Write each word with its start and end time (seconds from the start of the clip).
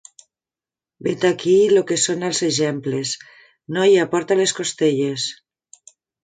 Vet-aquí 1.07 1.53
lo 1.73 1.83
que 1.91 1.97
són 2.03 2.27
els 2.29 2.39
exemples. 2.47 3.11
Noia, 3.77 4.09
porta 4.15 4.39
les 4.41 4.55
costelles! 4.61 5.29